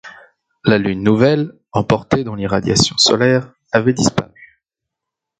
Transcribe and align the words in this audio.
La 0.65 0.79
lune 0.79 1.03
nouvelle, 1.03 1.59
emportée 1.73 2.23
dans 2.23 2.33
l’irradiation 2.33 2.97
solaire, 2.97 3.53
avait 3.71 3.93
disparu 3.93 4.33